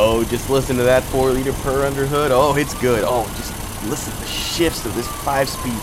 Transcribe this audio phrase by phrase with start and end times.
[0.00, 2.30] Oh, just listen to that four liter per under hood.
[2.32, 3.02] Oh, it's good.
[3.04, 3.52] Oh, just
[3.90, 5.74] listen to the shifts of this five speed.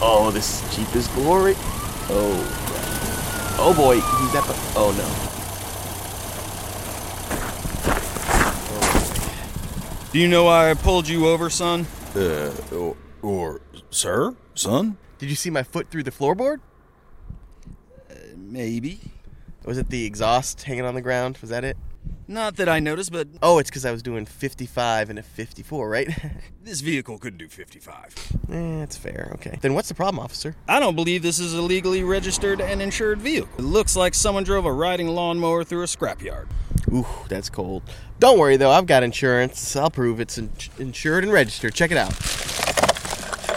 [0.00, 1.54] Oh, this Jeep is glory.
[2.12, 4.54] Oh, oh boy, he's at the.
[4.76, 5.30] Oh no.
[10.12, 11.88] Do you know why I pulled you over, son?
[12.14, 13.60] Uh, or, or
[13.90, 14.96] sir, son?
[15.18, 16.60] Did you see my foot through the floorboard?
[18.36, 19.00] Maybe.
[19.64, 21.38] Was it the exhaust hanging on the ground?
[21.38, 21.76] Was that it?
[22.30, 25.88] Not that I noticed, but Oh, it's because I was doing 55 and a 54,
[25.88, 26.08] right?
[26.62, 28.14] this vehicle couldn't do 55.
[28.52, 29.32] eh, that's fair.
[29.34, 29.58] Okay.
[29.60, 30.54] Then what's the problem, officer?
[30.68, 33.48] I don't believe this is a legally registered and insured vehicle.
[33.58, 36.46] It looks like someone drove a riding lawnmower through a scrapyard.
[36.92, 37.82] Ooh, that's cold.
[38.20, 39.74] Don't worry though, I've got insurance.
[39.74, 41.74] I'll prove it's in- insured and registered.
[41.74, 42.10] Check it out.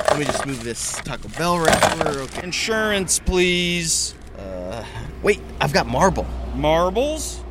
[0.09, 2.09] Let me just move this Taco Bell wrapper.
[2.21, 2.41] Okay.
[2.44, 4.16] Insurance, please.
[4.35, 4.83] Uh,
[5.21, 6.25] wait, I've got Marble.
[6.55, 7.42] Marbles?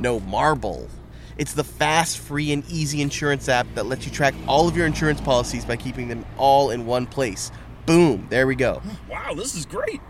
[0.00, 0.88] No, Marble.
[1.38, 4.86] It's the fast, free, and easy insurance app that lets you track all of your
[4.86, 7.50] insurance policies by keeping them all in one place.
[7.86, 8.82] Boom, there we go.
[9.08, 10.00] Wow, this is great.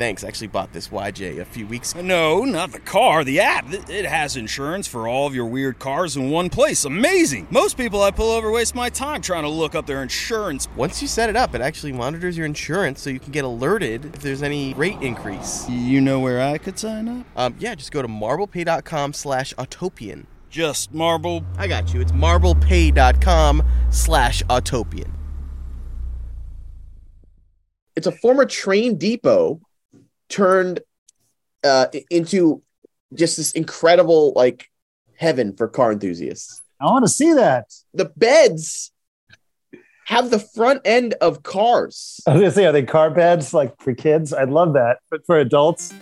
[0.00, 2.00] Thanks, I actually bought this YJ a few weeks ago.
[2.00, 3.70] No, not the car, the app.
[3.70, 6.86] It it has insurance for all of your weird cars in one place.
[6.86, 7.48] Amazing.
[7.50, 10.68] Most people I pull over waste my time trying to look up their insurance.
[10.74, 14.06] Once you set it up, it actually monitors your insurance so you can get alerted
[14.06, 15.68] if there's any rate increase.
[15.68, 17.26] You know where I could sign up?
[17.36, 20.24] Um, yeah, just go to marblepay.com slash autopian.
[20.48, 21.44] Just marble.
[21.58, 22.00] I got you.
[22.00, 25.10] It's marblepay.com slash autopian.
[27.96, 29.60] It's a former train depot
[30.30, 30.80] turned
[31.62, 32.62] uh, into
[33.12, 34.70] just this incredible like
[35.16, 36.62] heaven for car enthusiasts.
[36.80, 37.66] I want to see that.
[37.92, 38.92] The beds
[40.06, 42.20] have the front end of cars.
[42.26, 44.32] I was gonna say, are they car beds like for kids?
[44.32, 45.92] I'd love that, but for adults,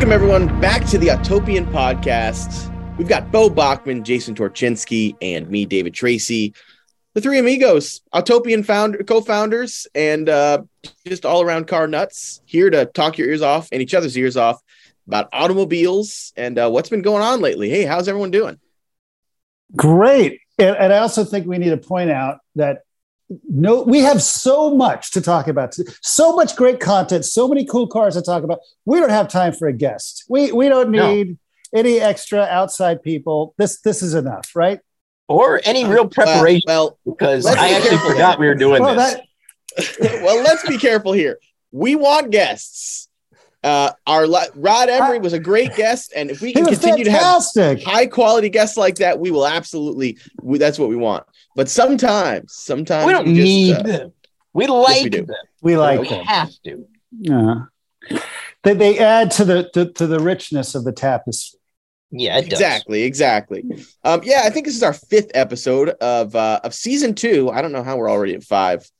[0.00, 2.74] Welcome everyone back to the Autopian podcast.
[2.96, 6.54] We've got Beau Boeckmann, Jason Torchinsky, and me, David Tracy,
[7.12, 10.62] the three amigos, Autopian founder, co-founders, and uh,
[11.06, 14.62] just all-around car nuts, here to talk your ears off and each other's ears off
[15.06, 17.68] about automobiles and uh, what's been going on lately.
[17.68, 18.58] Hey, how's everyone doing?
[19.76, 20.40] great.
[20.58, 22.84] And, and I also think we need to point out that
[23.48, 27.86] no, we have so much to talk about, so much great content, so many cool
[27.86, 28.58] cars to talk about.
[28.84, 30.24] We don't have time for a guest.
[30.28, 31.12] We we don't No.
[31.14, 31.38] need
[31.74, 33.54] any extra outside people.
[33.56, 34.80] This this is enough, right?
[35.28, 38.96] or any real preparation Uh, well, because I actually careful forgot we were doing Well,
[38.96, 39.14] this.
[40.00, 41.38] that well, let's be careful here.
[41.70, 43.08] We want guests.
[43.62, 44.26] Uh, our
[44.56, 47.44] Rod Emory was a great guest, and if we can was continue to have
[47.84, 50.18] high quality guests like that, we will absolutely.
[50.42, 51.24] We, that's what we want.
[51.60, 54.12] But sometimes, sometimes we don't just, need uh, them.
[54.54, 55.26] We like we do.
[55.26, 55.36] them.
[55.60, 56.24] We like we them.
[56.24, 56.88] have to.
[57.10, 57.54] Yeah.
[58.62, 61.60] They, they add to the to, to the richness of the tapestry.
[62.10, 62.52] Yeah, it does.
[62.52, 63.64] exactly, exactly.
[64.04, 67.50] Um, yeah, I think this is our fifth episode of uh, of season two.
[67.50, 68.90] I don't know how we're already at five,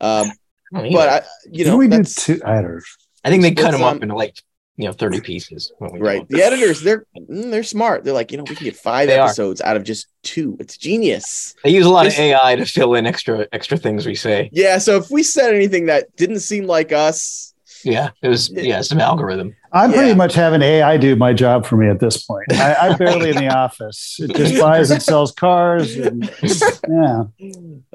[0.00, 0.32] um,
[0.74, 2.40] I but I, you know, we do two.
[2.44, 2.82] I don't.
[3.22, 4.42] I think they cut it's, them up um, into like
[4.78, 5.72] you know thirty pieces.
[5.78, 6.26] when we right.
[6.28, 8.04] The editors, they're mm, they're smart.
[8.04, 9.26] They're like, you know, we can get five They are.
[9.26, 10.56] episodes out of just two.
[10.60, 11.54] It's genius.
[11.64, 14.48] They use a lot of AI to fill in extra extra things we say.
[14.52, 14.78] Yeah.
[14.78, 17.47] So if we said anything that didn't seem like us,
[17.84, 19.54] Yeah, it was yeah some algorithm.
[19.72, 19.96] I'm Yeah.
[19.98, 22.52] pretty much having AI do my job for me at this point.
[22.52, 24.16] I, I'm barely in the office.
[24.18, 25.94] It just buys and sells cars.
[25.96, 26.24] And,
[26.88, 27.24] yeah.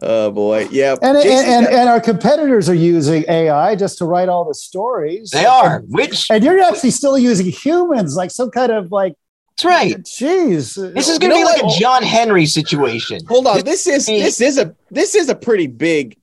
[0.02, 0.96] oh boy, yeah.
[1.02, 5.32] And, and, and, and our competitors are using AI just to write all the stories.
[5.32, 5.80] They are.
[5.88, 9.14] Which And you're actually still using humans, like some kind of like,
[9.50, 10.04] that's right.
[10.06, 10.76] geez.
[10.76, 11.76] This is going to be like what?
[11.76, 13.20] a John Henry situation.
[13.28, 13.64] hold on.
[13.64, 16.18] This is This- this is a this is a pretty big.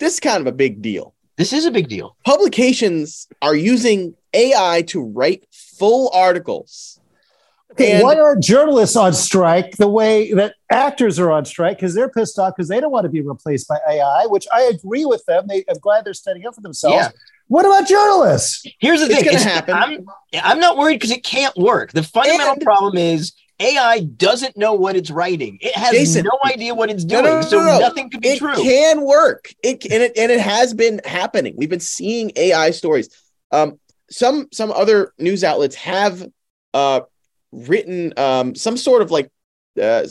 [0.00, 1.14] This is kind of a big deal.
[1.42, 2.16] This is a big deal.
[2.24, 7.00] Publications are using AI to write full articles.
[7.72, 11.78] Okay, And- why are journalists on strike the way that actors are on strike?
[11.78, 14.60] Because they're pissed off because they don't want to be replaced by AI, which I
[14.62, 15.46] agree with them.
[15.48, 16.94] They, I'm glad they're standing up for themselves.
[16.94, 17.08] Yeah.
[17.48, 18.64] What about journalists?
[18.78, 19.24] Here's the It's thing.
[19.24, 19.74] gonna it's- happen.
[19.74, 20.06] I'm,
[20.44, 21.90] I'm not worried because it can't work.
[21.90, 23.32] The fundamental And- problem is
[23.62, 25.58] AI doesn't know what it's writing.
[25.60, 27.24] It has Jason, no idea what it's doing.
[27.24, 27.78] no, no, so no, no.
[27.78, 28.52] nothing could be it true.
[28.52, 29.52] It can work.
[29.62, 31.54] It and it and it has been happening.
[31.56, 33.08] We've been seeing AI stories.
[33.50, 33.78] Um,
[34.10, 36.26] some some other news outlets have
[36.74, 37.00] uh
[37.50, 39.30] written um some sort of like
[39.80, 40.06] uh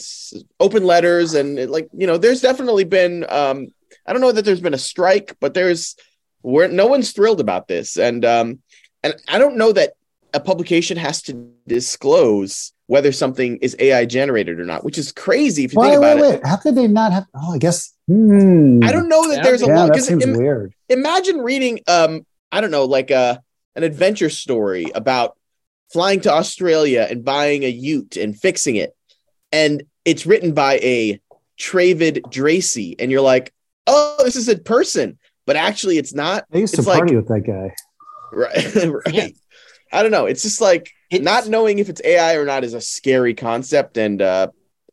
[0.59, 3.68] open letters and it, like you know there's definitely been um
[4.06, 5.95] I don't know that there's been a strike, but there's
[6.42, 8.59] where no one's thrilled about this and um
[9.03, 9.94] and I don't know that
[10.33, 15.63] a publication has to disclose whether something is AI generated or not, which is crazy
[15.63, 16.31] if you wait, think about wait, it.
[16.33, 16.45] wait.
[16.45, 17.25] How could they not have?
[17.33, 17.93] Oh, I guess.
[18.07, 18.83] Hmm.
[18.83, 20.73] I don't know that Yeah, there's a Yeah, lot that because seems weird.
[20.89, 23.41] imagine reading um I don't know like a
[23.77, 25.38] an adventure story about
[25.93, 28.93] flying to Australia and buying a Ute and fixing it,
[29.53, 31.21] and it's written by a
[31.57, 33.53] Travid Dracy, and you're like,
[33.88, 36.43] oh, this is a person, but actually it's not.
[36.53, 37.73] I used to it's like- party with that guy.
[38.33, 38.75] Right,
[39.07, 39.35] right.
[39.91, 40.25] I don't know.
[40.25, 43.97] It's just like It's- not knowing if it's AI or not is a scary concept,
[43.97, 44.47] and uh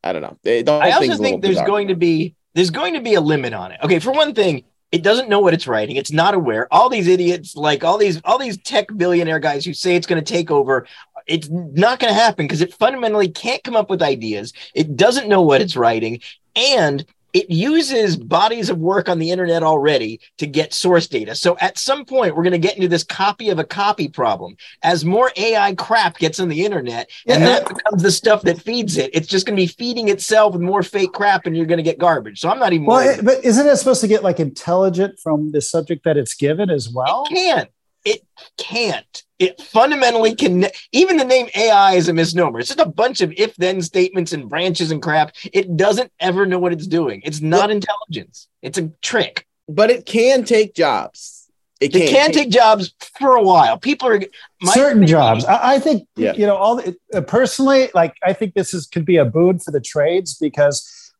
[0.05, 0.37] I don't know.
[0.43, 1.67] The I also think there's bizarre.
[1.67, 3.81] going to be there's going to be a limit on it.
[3.83, 5.97] Okay, for one thing, it doesn't know what it's writing.
[5.97, 6.67] It's not aware.
[6.73, 10.23] All these idiots, like all these all these tech billionaire guys who say it's going
[10.23, 10.87] to take over,
[11.27, 14.53] it's not going to happen because it fundamentally can't come up with ideas.
[14.75, 16.21] It doesn't know what it's writing,
[16.56, 17.05] and
[17.38, 21.37] it uses bodies of work on the internet already to get source data.
[21.37, 24.56] So at some point, we're going to get into this copy of a copy problem.
[24.82, 28.61] As more AI crap gets on the internet, and Yeah, that becomes the stuff that
[28.61, 31.67] feeds it, it's just going to be feeding itself with more fake crap, and you're
[31.67, 32.40] going to get garbage.
[32.40, 32.87] So I'm not even.
[32.87, 33.20] Well, worried.
[33.20, 36.70] it, but isn't it supposed to get like intelligent from the subject that it's given
[36.70, 37.25] as well?
[37.31, 37.70] It can't.
[38.13, 38.21] It
[38.57, 39.15] can't.
[39.39, 40.67] It fundamentally can.
[40.93, 42.59] Even the name AI is a misnomer.
[42.61, 45.35] It's just a bunch of if-then statements and branches and crap.
[45.53, 47.21] It doesn't ever know what it's doing.
[47.25, 48.49] It's not intelligence.
[48.63, 49.47] It's a trick.
[49.71, 51.51] but it can take jobs.
[51.81, 53.79] It It can, can take jobs for a while.
[53.79, 54.21] People are
[54.63, 55.45] my- Certain jobs.
[55.45, 56.33] I, I think Yeah.
[56.35, 57.91] you know all the, uh, personally.
[57.95, 60.77] Like I think this is could be a boon for the trades because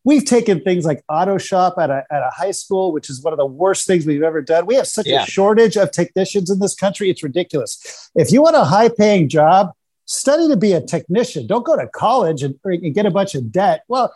[0.09, 3.33] we've taken things like auto shop at a, at a high school, which is one
[3.35, 4.65] of the worst things we've ever done.
[4.67, 5.25] We have such Yeah.
[5.25, 7.11] a shortage of technicians in this country.
[7.11, 8.11] It's ridiculous.
[8.15, 9.73] If you want a high paying job,
[10.07, 11.47] study to be a technician.
[11.47, 13.83] Don't go to college and, and get a bunch of debt.
[13.89, 14.15] Well,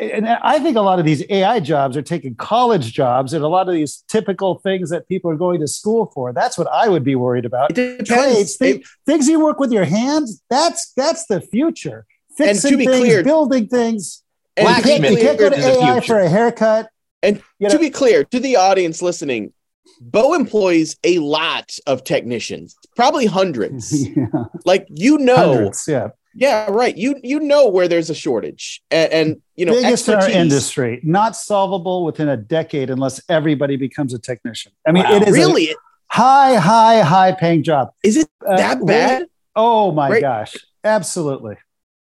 [0.00, 3.48] and I think a lot of these AI jobs are taking college jobs and a
[3.48, 6.32] lot of these typical things that people are going to school for.
[6.32, 7.76] That's what I would be worried about.
[7.78, 8.06] It.
[8.06, 12.06] Trades, thi- It- things you work with your hands, that's that's the future.
[12.40, 14.22] And Fixing to be things, clear- building things.
[14.58, 16.06] And You can't, you can't go to AI future.
[16.06, 16.88] for a haircut.
[17.22, 19.52] And you to be clear to the audience listening,
[20.00, 24.06] Beau employs a lot of technicians, probably hundreds.
[24.16, 24.26] yeah,
[24.64, 26.08] like you know, hundreds, yeah.
[26.34, 26.96] yeah, right.
[26.96, 31.00] You you know where there's a shortage, and, and you know Biggest in our industry,
[31.02, 34.70] not solvable within a decade unless everybody becomes a technician.
[34.86, 35.16] I mean, Wow.
[35.16, 35.74] it is a Really,
[36.08, 37.88] high, high, high paying job.
[38.04, 39.26] is it Uh, that we- bad?
[39.56, 40.20] Oh my Right.
[40.20, 41.56] gosh, absolutely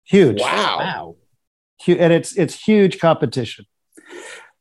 [0.05, 0.41] huge.
[0.41, 0.77] Wow.
[0.79, 1.17] Wow.
[1.87, 3.67] And it's it's huge competition.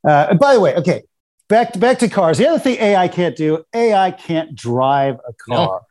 [0.08, 1.04] Uh, and by the way, okay,
[1.50, 2.38] back to, back to cars.
[2.38, 5.82] The other thing AI can't do, AI can't drive a car.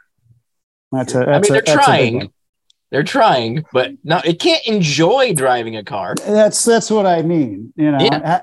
[0.93, 1.19] That's a.
[1.19, 2.33] That's I mean, a- they're trying.
[2.91, 6.15] They're trying, but no, it can't enjoy driving a car.
[6.27, 7.75] That's that's what I mean.
[7.77, 7.99] You know.
[8.01, 8.43] Yeah.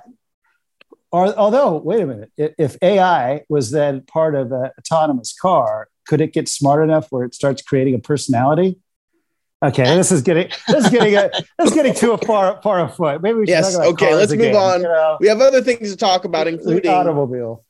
[1.11, 5.87] Or, although, wait a minute, if, if AI was then part of an autonomous car,
[6.05, 8.77] could it get smart enough where it starts creating a personality?
[9.65, 13.21] Okay, this is getting this is getting a, this is getting too far far afoot.
[13.21, 14.81] Maybe we should Yes, okay, let's move on.
[14.81, 15.17] You know?
[15.19, 17.63] We have other things to talk about, The including automobile.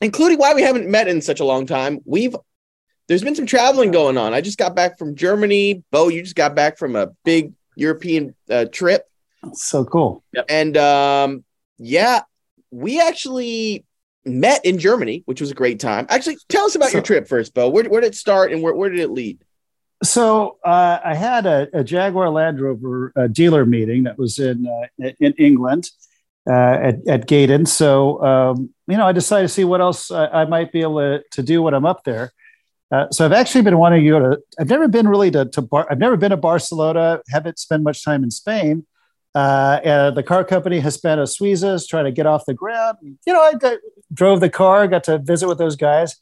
[0.00, 2.00] including why we haven't met in such a long time.
[2.04, 2.34] We've
[3.08, 4.32] there's been some traveling going on.
[4.32, 5.82] I just got back from Germany.
[5.90, 9.02] Beau, you just got back from a big European uh, trip,
[9.52, 10.22] So cool.
[10.48, 11.44] and um,
[11.78, 12.22] yeah,
[12.70, 13.84] we actually
[14.24, 16.06] met in Germany, which was a great time.
[16.08, 17.68] Actually, tell us about your trip first, Beau.
[17.68, 19.42] Where, where did it start, and where, where did it lead?
[20.02, 24.66] So uh, I had a, a Jaguar Land Rover uh, dealer meeting that was in
[24.66, 25.90] uh, in England
[26.48, 27.66] uh, at, at Gaydon.
[27.66, 30.98] So um, you know, I decided to see what else I, I might be able
[30.98, 32.32] to, to do when I'm up there.
[32.90, 34.38] Uh, so I've actually been wanting to go to.
[34.58, 35.86] I've never been really to, to Bar.
[35.90, 37.20] I've never been to Barcelona.
[37.28, 38.86] Haven't spent much time in Spain.
[39.32, 42.98] Uh, and the car company Hispano Suizas trying to get off the ground.
[43.02, 43.78] You know, I got,
[44.12, 46.16] drove the car, got to visit with those guys.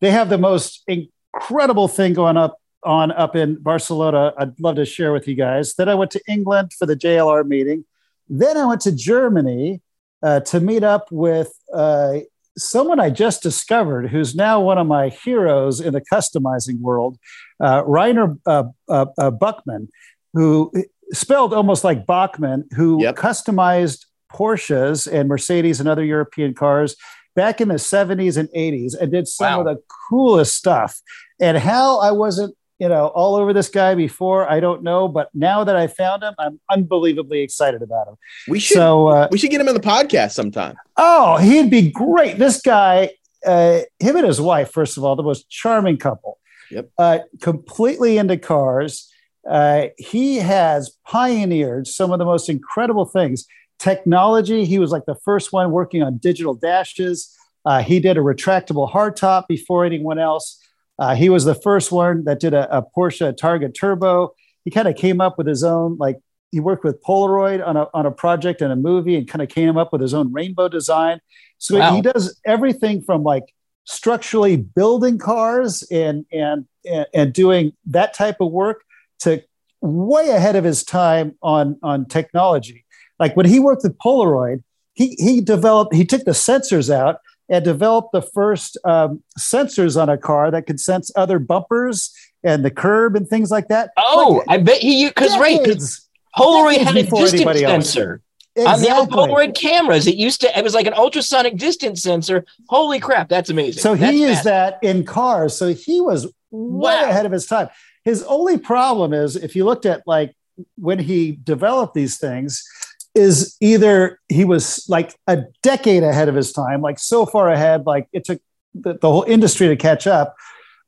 [0.00, 4.32] They have the most incredible thing going up on up in Barcelona.
[4.38, 5.74] I'd love to share with you guys.
[5.74, 7.84] Then I went to England for the JLR meeting.
[8.28, 9.82] Then I went to Germany
[10.22, 12.18] uh, to meet up with uh,
[12.56, 17.18] someone I just discovered who's now one of my heroes in the customizing world,
[17.62, 19.88] uh, Rainer uh, uh, uh, Buchmann,
[20.32, 20.72] who
[21.12, 23.16] spelled almost like Boeckmann, who Yep.
[23.16, 26.96] customized Porsches and Mercedes and other European cars
[27.36, 29.60] back in the 70s and 80s and did some Wow.
[29.60, 31.00] of the coolest stuff.
[31.40, 35.08] And how I wasn't, you know, all over this guy before, I don't know.
[35.08, 38.14] But now that I found him, I'm unbelievably excited about him.
[38.48, 40.76] We should So, uh, we should get him on the podcast sometime.
[40.96, 42.38] oh, he'd be great.
[42.38, 43.10] This guy,
[43.46, 46.38] uh, him and his wife, first of all, the most charming couple.
[46.70, 46.90] Yep.
[46.98, 49.10] Uh, completely into cars.
[49.48, 53.46] Uh, he has pioneered some of the most incredible things.
[53.78, 54.64] Technology.
[54.64, 57.36] He was like the first one working on digital dashes.
[57.66, 60.58] Uh, he did a retractable hardtop before anyone else.
[60.98, 64.34] Uh, he was the first one that did a, a Porsche Targa Turbo.
[64.64, 66.18] He kind of came up with his own, like
[66.52, 69.48] he worked with Polaroid on a on a project and a movie, and kind of
[69.48, 71.20] came up with his own rainbow design.
[71.58, 71.94] So Wow.
[71.94, 73.44] he does everything from like
[73.84, 78.82] structurally building cars and and and, and doing that type of work
[79.20, 79.42] to
[79.80, 82.84] way ahead of his time on on technology.
[83.18, 84.62] Like when he worked with Polaroid,
[84.94, 87.16] he he developed he took the sensors out
[87.48, 92.64] and developed the first um, sensors on a car that could sense other bumpers and
[92.64, 93.90] the curb and things like that.
[93.96, 98.20] Oh, I bet he because right, 'cause Decades- Polaroid had a distance sensor
[98.56, 100.06] on the old Polaroid cameras.
[100.06, 102.44] It used to it was like an ultrasonic distance sensor.
[102.68, 103.80] Holy crap, that's amazing.
[103.80, 105.56] So That's he used that in cars.
[105.56, 107.10] So he was way Wow.
[107.10, 107.68] ahead of his time.
[108.04, 110.34] His only problem is if you looked at like
[110.76, 112.64] when he developed these things,
[113.14, 117.86] is either he was like a decade ahead of his time, like so far ahead,
[117.86, 118.40] like it took
[118.74, 120.34] the, the whole industry to catch up,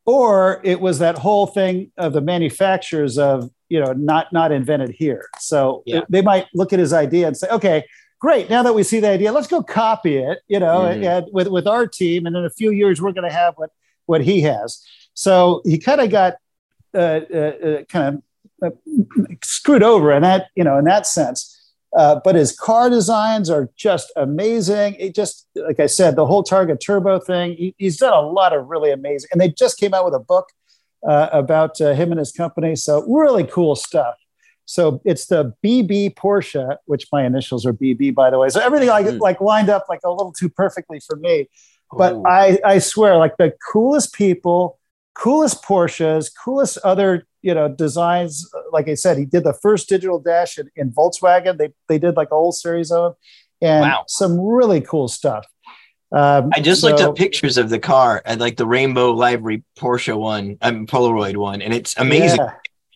[0.05, 4.91] or it was that whole thing of the manufacturers of you know not not invented
[4.91, 5.29] here.
[5.39, 6.01] So Yeah.
[6.09, 7.85] they might look at his idea and say, okay,
[8.21, 8.51] great.
[8.51, 10.41] Now that we see the idea, let's go copy it.
[10.49, 11.05] You know, Mhm.
[11.05, 13.71] and with with our team, and in a few years we're going to have what
[14.07, 14.83] what he has.
[15.15, 16.35] So he kind of got
[16.95, 18.23] uh, uh, uh, kind
[18.63, 18.77] of uh,
[19.45, 21.53] screwed over in that you know in that sense.
[21.97, 24.95] Uh, but his car designs are just amazing.
[24.99, 27.57] It just, like I said, the whole Targa Turbo thing.
[27.57, 30.19] He, he's done a lot of really amazing, and they just came out with a
[30.21, 30.47] book
[31.09, 32.77] uh, about uh, him and his company.
[32.77, 34.17] So really cool stuff.
[34.67, 38.49] So it's the BB Porsche, which my initials are BB, by the way.
[38.51, 39.21] So everything like Mm.
[39.21, 41.49] like lined up like a little too perfectly for me.
[41.97, 42.25] But Ooh.
[42.27, 44.79] I I swear, like the coolest people,
[45.15, 48.33] coolest Porsches, coolest other you know designs.
[48.73, 51.57] Like I said, he did the first digital dash in, in Volkswagen.
[51.59, 53.15] They they did like a whole series of them,
[53.71, 54.05] and Wow.
[54.09, 55.47] some really cool stuff.
[56.13, 59.65] Um, I just looked so- up pictures of the car and like the rainbow livery
[59.79, 62.39] Porsche one, um, Polaroid one, and it's amazing.
[62.41, 62.53] Yeah.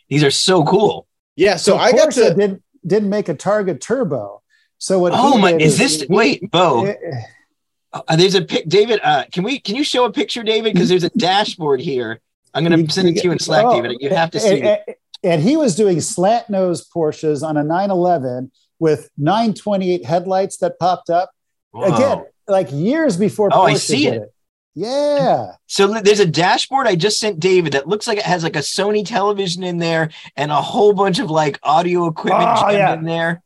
[0.08, 1.06] These are so cool.
[1.36, 4.42] Yeah, so, I got to didn't didn't make a Targa Turbo.
[4.78, 5.12] So what?
[5.14, 5.52] Oh my!
[5.52, 6.84] did Is this wait, Beau?
[6.86, 6.94] Eh,
[7.92, 9.00] Uh, there's a pic, David.
[9.02, 9.58] Uh, can we?
[9.58, 10.72] Can you show a picture, David?
[10.74, 12.20] Because there's a dashboard here.
[12.54, 13.98] I'm gonna send it to you in Slack, Oh, David.
[14.00, 14.80] You have to see and, it.
[14.86, 20.78] and- and he was doing slant nose Porsches on a 911 with 928 headlights that
[20.78, 21.30] popped up
[21.72, 21.94] Whoa.
[21.94, 23.50] again, like years before.
[23.52, 24.34] Oh, I see did it.
[24.74, 28.56] Yeah, So there's a dashboard I just sent David that looks like it has like
[28.56, 32.94] a Sony television in there and a whole bunch of like audio equipment Oh, yeah.
[32.94, 33.42] in there.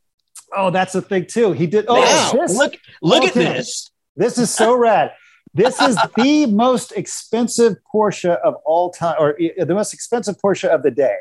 [0.55, 1.51] Oh, that's a thing too.
[1.51, 1.85] He did.
[1.89, 2.45] Oh, Wow.
[2.47, 3.91] Look, look at this.
[4.15, 5.11] this is so rad.
[5.55, 10.67] This is the most expensive Porsche of all time, or uh, the most expensive Porsche
[10.67, 11.15] of the day.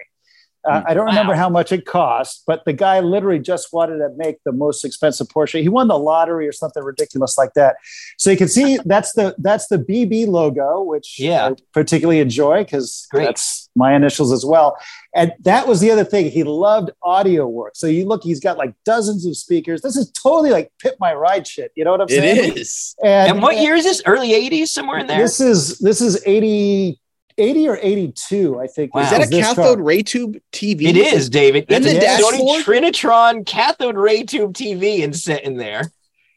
[0.66, 4.09] Uh, I don't remember how much it cost, but the guy literally just wanted to
[4.16, 5.61] make the most expensive Porsche.
[5.61, 7.76] He won the lottery or something ridiculous like that.
[8.18, 11.49] So you can see that's the that's the BB logo, which Yeah.
[11.49, 14.76] I particularly enjoy because that's my initials as well.
[15.14, 16.30] And that was the other thing.
[16.30, 17.76] He loved audio work.
[17.76, 19.83] So you look, he's got like dozens of speakers.
[19.83, 21.73] This is totally like Pimp My Ride shit.
[21.76, 22.52] You know what I'm saying?
[22.52, 22.94] it is.
[23.04, 24.02] And what year is this?
[24.06, 25.18] Early 80s, somewhere in there?
[25.18, 27.00] This is this is 80,
[27.38, 28.95] 80 or 82, I think.
[28.95, 29.03] Wow.
[29.03, 29.55] Is that a this car.
[29.55, 30.83] cathode ray tube TV?
[30.88, 31.71] it is, David.
[31.71, 32.62] In That's the a Sony?
[32.62, 35.93] Trinitron cathode ray tube TV and set in there.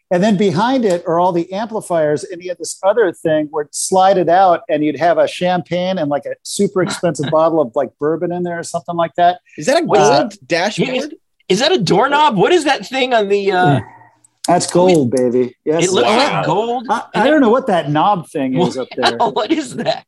[0.09, 3.65] And then behind it are all the amplifiers, and he had this other thing where
[3.65, 7.59] it slide it out, and you'd have a champagne and like a super expensive bottle
[7.59, 9.41] of like bourbon in there or something like that.
[9.57, 11.13] Is that a What is gold dashboard?
[11.49, 12.37] Is that a doorknob?
[12.37, 13.51] What is that thing on the?
[13.51, 13.79] uh
[14.47, 15.55] That's gold, baby.
[15.65, 15.83] Yes.
[15.85, 16.17] It looks Wow.
[16.37, 16.87] like gold.
[16.89, 19.17] I, I don't know what that knob thing is up there.
[19.17, 20.05] what is that?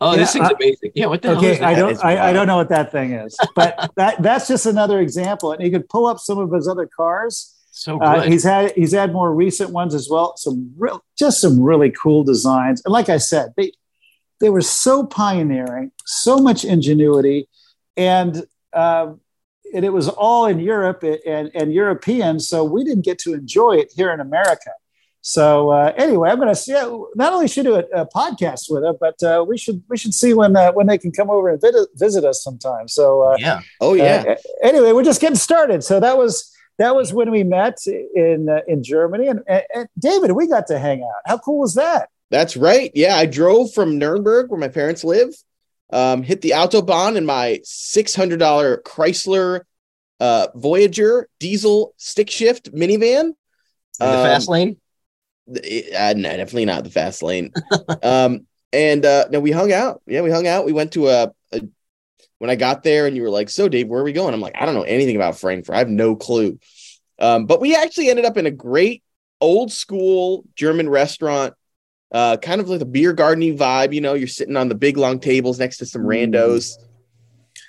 [0.00, 0.92] Oh, this Yeah, thing's I- amazing.
[0.94, 1.64] Yeah, what the hell is Okay.
[1.64, 2.04] I don't.
[2.04, 5.52] I, I don't know what that thing is, but that that's just another example.
[5.52, 7.54] And he could pull up some of his other cars.
[7.70, 8.32] so Uh, good.
[8.32, 10.36] he's had he's had more recent ones as well.
[10.36, 12.82] Some real, just some really cool designs.
[12.84, 13.72] And like I said, they
[14.40, 17.48] they were so pioneering, so much ingenuity,
[17.96, 19.20] and um,
[19.72, 22.40] and it was all in Europe and and European.
[22.40, 24.70] So we didn't get to enjoy it here in America.
[25.26, 26.72] So uh, anyway, I'm going to see.
[26.72, 30.12] Not only should do a, a podcast with them, but uh, we should we should
[30.12, 32.88] see when uh, when they can come over and visit, visit us sometime.
[32.88, 33.60] So uh, yeah.
[33.80, 34.22] Oh yeah.
[34.28, 35.82] uh, anyway, we're just getting started.
[35.82, 39.88] So that was that was when we met in uh, in Germany, and, and, and
[39.98, 41.22] David, we got to hang out.
[41.24, 42.10] How cool was that?
[42.30, 42.90] That's right.
[42.94, 45.34] Yeah, I drove from Nuremberg, where my parents live,
[45.90, 49.62] um, hit the autobahn in my six hundred dollar Chrysler
[50.20, 53.24] uh, Voyager diesel stick shift minivan.
[53.30, 53.34] In
[54.00, 54.76] the Um, fast lane.
[55.48, 57.52] It- uh, no, definitely not the fast lane.
[58.02, 60.02] um, and uh, no, we hung out.
[60.06, 60.64] Yeah, we hung out.
[60.64, 61.60] We went to a, a.
[62.38, 64.40] When I got there, and you were like, "So, Dave, where are we going?" I'm
[64.40, 65.74] like, "I don't know anything about Frankfurt.
[65.76, 66.58] I have no clue."
[67.18, 69.02] Um, but we actually ended up in a great
[69.40, 71.54] old school German restaurant
[72.12, 73.92] Uh, kind of like a beer gardeny vibe.
[73.92, 76.32] You know, you're sitting on the big long tables next to some Mm.
[76.32, 76.76] randos.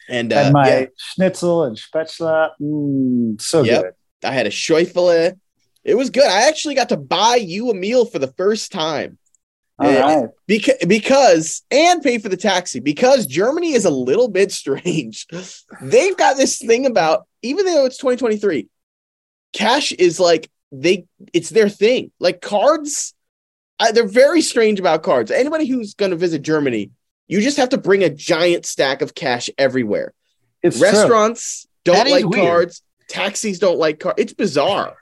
[0.07, 2.51] And, uh, and my yeah, schnitzel and spätzle.
[2.61, 3.81] Mm, so Yep.
[3.81, 3.93] good.
[4.23, 5.39] I had a Schäufele.
[5.85, 6.25] It was good.
[6.25, 9.19] I actually got to buy you a meal for the first time.
[9.77, 10.29] All right.
[10.47, 15.27] because because and pay for the taxi because Germany is a little bit strange.
[15.81, 18.67] They've got this thing about even though it's 2023,
[19.53, 22.11] cash is like they it's their thing.
[22.19, 23.13] Like cards,
[23.79, 25.29] uh, they're very strange about cards.
[25.29, 26.91] Anybody who's going to visit Germany,
[27.27, 30.13] you just have to bring a giant stack of cash everywhere.
[30.63, 30.87] It's true.
[30.87, 32.81] Restaurants don't That like cards.
[33.09, 34.21] Taxis don't like cards.
[34.21, 34.95] It's bizarre.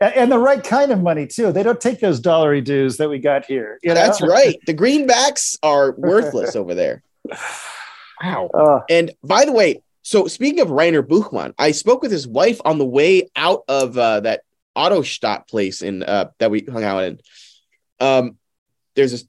[0.00, 1.52] And, and the right kind of money too.
[1.52, 3.78] They don't take those dollary dues that we got here.
[3.82, 3.94] you know?
[3.94, 4.58] That's right.
[4.66, 7.02] The greenbacks are worthless over there.
[8.22, 8.50] Wow.
[8.52, 12.60] Uh, And by the way, so speaking of Rainer Buchmann, I spoke with his wife
[12.64, 14.42] on the way out of uh, that
[14.76, 17.20] Autostadt place in uh, that we hung out in.
[17.98, 18.36] Um,
[18.94, 19.24] there's this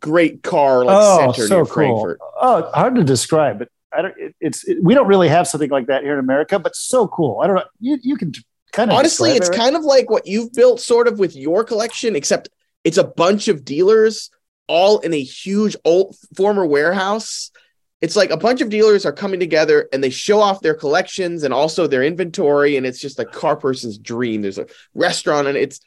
[0.00, 1.74] great car like oh, center so near cool.
[1.74, 2.20] Frankfurt.
[2.40, 4.14] Oh, hard to describe, but I don't.
[4.16, 7.08] It, it's it, we don't really have something like that here in America, but so
[7.08, 7.40] cool.
[7.40, 7.64] I don't know.
[7.80, 8.32] You you can
[8.78, 12.14] kind of Honestly, it's kind of like what you've built, sort of with your collection,
[12.14, 12.48] except
[12.84, 14.30] it's a bunch of dealers
[14.68, 17.50] all in a huge old former warehouse.
[18.00, 21.42] It's like a bunch of dealers are coming together and they show off their collections
[21.42, 24.42] and also their inventory, and it's just a car person's dream.
[24.42, 25.80] There's a restaurant, and it's,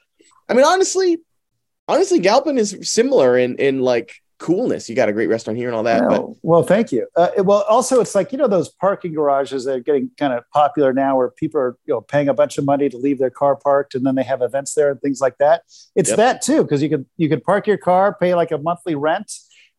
[0.50, 1.20] I mean, honestly,
[1.88, 4.90] honestly, Galpin is similar in in like coolness.
[4.90, 7.08] You got a great restaurant here and all that, but well, well, thank you.
[7.16, 10.44] Uh, well, also, it's like you know those parking garages that are getting kind of
[10.52, 13.30] popular now, where people are you know paying a bunch of money to leave their
[13.30, 15.62] car parked, and then they have events there and things like that.
[15.96, 16.18] It's Yep.
[16.18, 19.32] that too, because you could you could park your car, pay like a monthly rent,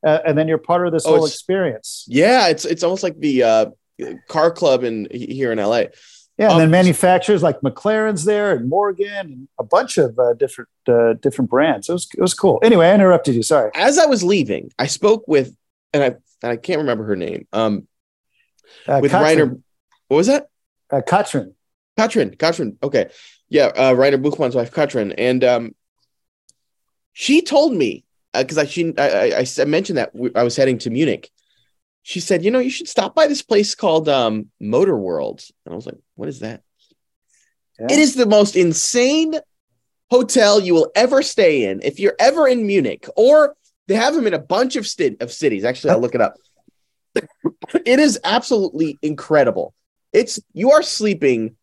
[0.07, 2.05] uh, and then you're part of this Oh, whole experience.
[2.09, 3.67] yeah, it's it's almost like the uh,
[4.29, 5.85] car club in here in LA.
[6.39, 10.33] Yeah, and Um, then manufacturers like McLaren's there and Morgan and a bunch of uh,
[10.35, 11.89] different uh, different brands.
[11.89, 12.59] It was it was cool.
[12.63, 13.43] Anyway, I interrupted you.
[13.43, 13.71] Sorry.
[13.75, 15.55] as I was leaving, I spoke with,
[15.93, 16.07] and I
[16.43, 17.47] and I can't remember her name.
[17.53, 17.87] Um,
[18.89, 19.59] Uh, with Katrin, Rainer,
[20.09, 20.49] what was that?
[20.91, 21.55] uh, Katrin.
[21.99, 22.79] Katrin, Katrin.
[22.83, 23.11] Okay,
[23.51, 25.75] yeah, uh, Rainer Buchmann's wife, Katrin, and um,
[27.13, 30.91] she told me because I she I, I, I mentioned that I was heading to
[30.91, 31.31] Munich.
[32.03, 35.73] She said, you know, you should stop by this place called um, Motor World, and
[35.73, 36.63] I was like, what is that?
[37.79, 37.87] Yeah.
[37.91, 39.35] It is the most insane
[40.11, 41.81] hotel you will ever stay in.
[41.83, 43.55] If you're ever in Munich, or
[43.87, 44.87] they have them in a bunch of,
[45.21, 45.65] of cities.
[45.65, 46.35] Actually, I'll look it up.
[47.15, 49.75] it is absolutely incredible.
[50.13, 51.57] It's you are sleeping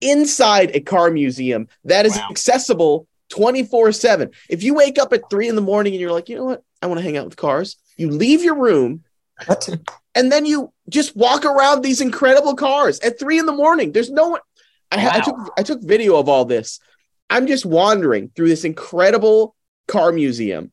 [0.00, 2.28] inside a car museum that is Wow.
[2.30, 4.30] accessible 24 7.
[4.48, 6.62] If you wake up at three in the morning and you're like, you know what?
[6.80, 9.04] I want to hang out with cars, you leave your room
[9.46, 9.68] What?
[10.14, 13.92] and then you just walk around these incredible cars at three in the morning.
[13.92, 14.40] There's no one.
[14.90, 16.80] I, ha- I took I took video of all this.
[17.30, 19.54] I'm just wandering through this incredible
[19.88, 20.70] car museum,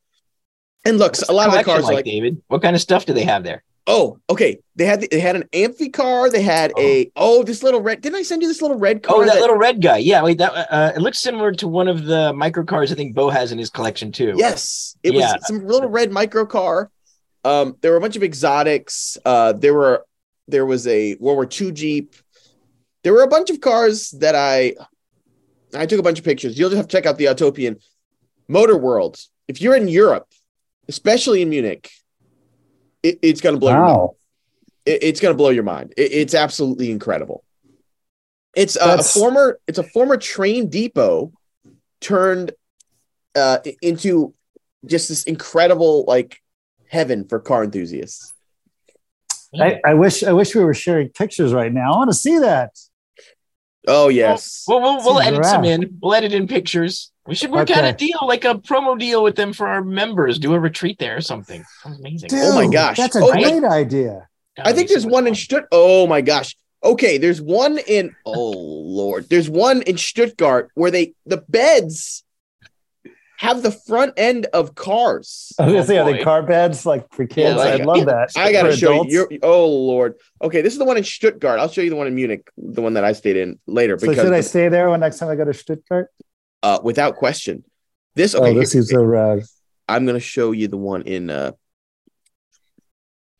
[0.85, 2.41] and looks a lot of the cars are like, David.
[2.47, 3.63] What kind of stuff do they have there?
[3.89, 4.59] oh, okay.
[4.75, 6.29] They had they had an amphi car.
[6.29, 8.01] They had a oh this little red.
[8.01, 9.17] Didn't I send you this little red car?
[9.17, 9.97] Oh, that, little red guy.
[9.97, 13.15] Yeah, wait, that uh, it looks similar to one of the micro cars I think
[13.15, 14.35] Beau has in his collection too.
[14.37, 15.33] Yes, it Yeah.
[15.33, 16.91] was some little red micro car.
[17.43, 19.17] Um, there were a bunch of exotics.
[19.25, 20.05] Uh, there were
[20.47, 22.15] there was a World War II Jeep.
[23.03, 24.75] There were a bunch of cars that I
[25.75, 26.57] I took a bunch of pictures.
[26.57, 27.81] You'll just have to check out the Autopian
[28.47, 29.19] Motor World.
[29.47, 30.27] If you're in Europe,
[30.87, 31.89] especially in Munich,
[33.03, 33.97] it, it's gonna blow your mind.
[33.97, 34.15] Wow.
[34.85, 35.93] It- it's gonna blow your mind.
[35.97, 37.43] It- it's absolutely incredible.
[38.55, 41.31] It's uh, a former it's a former train depot
[42.01, 42.51] turned
[43.35, 44.33] uh, into
[44.85, 46.41] just this incredible like
[46.89, 48.33] heaven for car enthusiasts.
[49.59, 51.93] I, I wish I wish we were sharing pictures right now.
[51.93, 52.77] I want to see that.
[53.87, 54.65] Oh yes.
[54.67, 55.97] Well, we'll, we'll Seems edit some in.
[56.01, 57.11] We'll edit in pictures.
[57.25, 60.39] We should work out a deal, like a promo deal with them for our members.
[60.39, 61.63] Do a retreat there or something.
[61.81, 62.29] Sounds amazing.
[62.33, 62.97] Oh my gosh.
[62.97, 64.27] that's a Oh, great idea.
[64.59, 65.41] I think be so there's much one in fun.
[65.41, 65.67] Stutt.
[65.71, 66.55] Oh my gosh.
[66.83, 69.29] Okay, there's one in oh lord.
[69.29, 72.23] There's one in Stuttgart where they the beds
[73.39, 75.53] have the front end of cars.
[75.57, 77.55] I was gonna Oh, say, are they car beds like for kids?
[77.55, 78.31] like- I love that.
[78.35, 79.13] I gotta For show adults.
[79.13, 79.27] you.
[79.31, 80.15] You're, oh lord.
[80.41, 81.57] Okay, this is the one in Stuttgart.
[81.57, 84.07] I'll show you the one in Munich, the one that I stayed in later So
[84.07, 86.09] because should I stay there when next time I go to Stuttgart?
[86.63, 87.63] uh, without question.
[88.15, 88.53] This oh, okay.
[88.59, 89.43] this here- is so rad.
[89.87, 91.53] I'm gonna show you the one in uh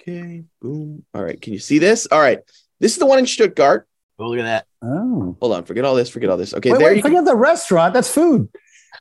[0.01, 1.03] Okay, boom.
[1.13, 2.07] All right, can you see this?
[2.09, 2.39] All right.
[2.79, 3.85] This is the one in Stuttgart.
[4.17, 4.65] Oh, look at that.
[4.81, 6.53] Oh, Hold on, forget all this, forget all this.
[6.53, 7.93] Okay, wait, there wait, you forget the restaurant.
[7.93, 8.49] That's food.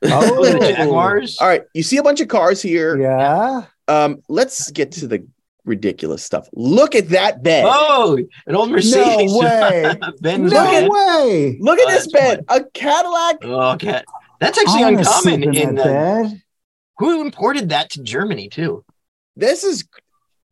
[0.04, 0.58] Oh, the.
[0.58, 1.38] Jaguars.
[1.40, 2.96] All right, you see a bunch of cars here.
[3.00, 3.64] Yeah.
[3.88, 5.26] Um, let's get to the
[5.64, 6.48] ridiculous stuff.
[6.52, 7.64] Look at that bed.
[7.66, 9.32] Oh, an old Mercedes.
[9.32, 9.94] No way.
[10.20, 10.88] Benz no van.
[10.90, 11.58] way.
[11.60, 12.44] Look at Oh, this that's bed.
[12.48, 13.36] A Cadillac.
[13.42, 14.02] Oh, okay.
[14.40, 16.42] That's actually I wanna uncommon sleep in, that uh, bed.
[16.98, 18.84] Who imported that to Germany too?
[19.36, 19.84] This is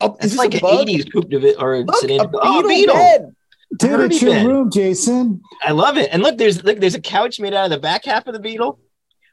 [0.01, 0.87] oh, It's is like a an bug?
[0.89, 2.21] '80s coupe de ville or Look, sedan.
[2.21, 2.95] a beetle, oh, beetle.
[2.97, 3.33] bed.
[3.79, 4.47] Dude, it's your bed.
[4.47, 5.41] room, Jason.
[5.63, 6.09] I love it.
[6.13, 8.39] And look, there's look, there's a couch made out of the back half of the
[8.41, 8.79] Beetle.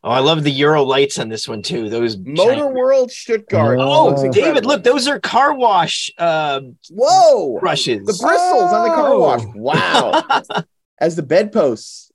[0.05, 1.87] Oh, I love the Euro lights on this one too.
[1.89, 3.79] Those Motor giant- World Stuttgart.
[3.79, 7.57] Oh, Looks David, look, those are car wash uh, Whoa!
[7.59, 7.99] brushes.
[8.05, 9.19] The bristles on the car Oh.
[9.19, 9.43] wash.
[9.55, 10.41] Wow.
[10.99, 12.11] As the bedposts.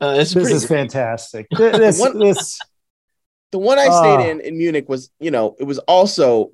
[0.00, 1.46] Uh, this is This pretty is fantastic.
[1.56, 2.60] This, One- this,
[3.50, 4.00] The one I Ah.
[4.20, 6.52] stayed in in Munich was, you know, it was also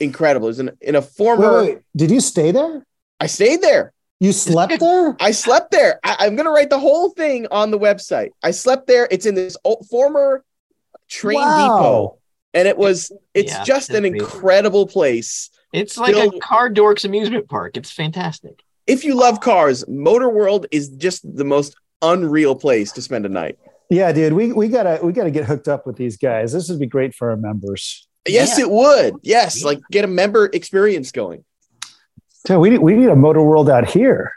[0.00, 0.46] incredible.
[0.46, 1.62] It was in, in a wait, former.
[1.62, 2.84] wait, did you stay there?
[3.20, 3.92] I stayed there.
[4.20, 5.16] You slept there?
[5.20, 6.00] I slept there.
[6.04, 8.30] I, I'm going to write the whole thing on the website.
[8.42, 9.06] I slept there.
[9.10, 10.44] It's in this old, former
[11.08, 12.18] train depot,
[12.54, 13.12] and it was.
[13.34, 14.20] It's Yeah, just an it's amazing.
[14.20, 15.50] incredible place.
[15.72, 17.76] It's like Still- a car dorks amusement park.
[17.76, 18.62] It's fantastic.
[18.86, 23.28] If you love cars, Motor World is just the most unreal place to spend a
[23.28, 23.58] night.
[23.90, 24.32] Yeah, dude.
[24.32, 26.52] We we gotta we gotta get hooked up with these guys.
[26.52, 28.08] This would be great for our members.
[28.26, 28.64] Yes, Yeah.
[28.64, 29.14] it would.
[29.22, 31.44] Yes, like get a member experience going.
[32.48, 34.32] Dude, we need we need a motor world out here.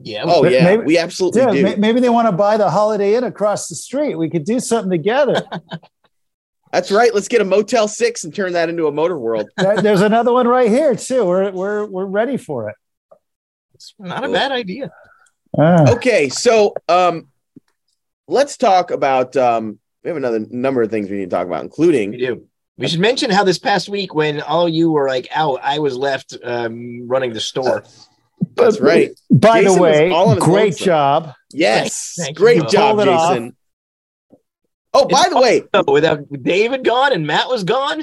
[0.00, 0.24] Yeah.
[0.26, 1.62] Oh But yeah, maybe- we absolutely Yeah, do.
[1.62, 4.16] may- maybe they want to buy the Holiday Inn across the street.
[4.16, 5.44] We could do something together.
[6.72, 7.14] That's right.
[7.14, 9.48] Let's get a Motel Six and turn that into a Motor World.
[9.56, 11.24] There- There's another one right here too.
[11.24, 12.76] We're we're we're ready for it.
[13.74, 14.90] It's not a bad idea.
[15.56, 15.92] Ah.
[15.92, 17.28] Okay, so um,
[18.26, 19.36] let's talk about.
[19.36, 22.46] Um, we have another number of things we need to talk about, We including do.
[22.76, 25.96] We should mention how this past week, when all you were like out, I was
[25.96, 27.84] left um, running the store.
[28.56, 29.10] that's right.
[29.30, 30.84] By Jason the way, all great lonesome.
[30.84, 31.34] job.
[31.52, 32.68] Yes, Thank great you.
[32.68, 33.08] job, Pulled.
[33.08, 33.56] Jason.
[34.92, 38.02] Oh, by the way, without David gone and Matt was gone,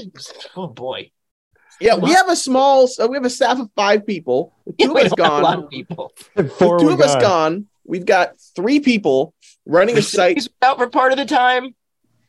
[0.57, 1.11] oh boy,
[1.81, 2.87] yeah, we have a small.
[2.87, 4.53] So we have a staff of five people.
[4.65, 5.63] With two we of us don't have a lot gone.
[5.65, 6.13] of people.
[6.57, 7.21] Four two were of us gone.
[7.21, 7.67] gone.
[7.85, 9.33] We've got three people
[9.65, 10.47] running a site.
[10.61, 11.75] Out for part of the time.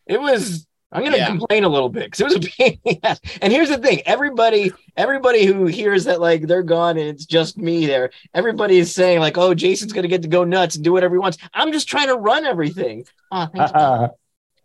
[0.07, 0.67] It was.
[0.93, 1.27] I'm going to Yeah.
[1.27, 2.79] complain a little bit because it was a pain.
[2.85, 3.21] in the ass.
[3.41, 7.57] And here's the thing: everybody, everybody who hears that like they're gone and it's just
[7.59, 10.85] me there, everybody is saying like, "Oh, Jason's going to get to go nuts and
[10.85, 13.05] do whatever he wants." I'm just trying to run everything.
[13.31, 13.81] Oh, thank you.
[13.81, 14.09] Uh-uh.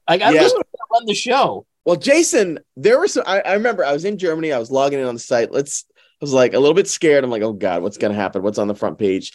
[0.10, 0.42] Like I'm Yeah.
[0.42, 1.66] just going to run the show.
[1.86, 3.24] Well, Jason, there was some.
[3.26, 4.52] I, I remember I was in Germany.
[4.52, 5.52] I was logging in on the site.
[5.52, 5.86] Let's.
[5.96, 7.24] I was like a little bit scared.
[7.24, 8.42] I'm like, oh god, what's gonna happen?
[8.44, 9.32] What's on the front page?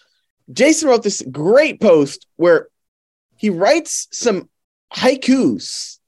[0.52, 2.68] Jason wrote this great post where
[3.36, 4.48] he writes some
[4.92, 5.98] haikus,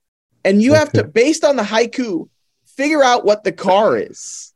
[0.45, 2.29] and you have to, based on the haiku,
[2.67, 4.53] figure out what the car is.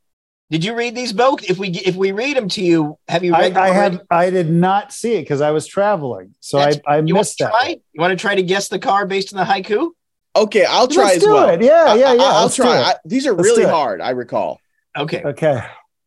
[0.51, 1.37] Did you read these, Beau?
[1.47, 3.97] If we if we read them to you, have you I, read them I already?
[3.97, 7.15] had I did not see it because I was traveling, so I, That's- I You
[7.15, 7.51] want missed to that.
[7.51, 7.69] try?
[7.93, 9.91] You want to try to guess the car based on the haiku?
[10.37, 11.49] Okay, I'll try Let's as do well.
[11.51, 11.63] it.
[11.63, 12.35] Yeah, yeah, I, yeah.
[12.35, 12.79] will let's do try.
[12.79, 14.01] I, these are Let's really hard.
[14.01, 14.61] I recall.
[14.97, 15.23] Okay.
[15.23, 15.61] Okay,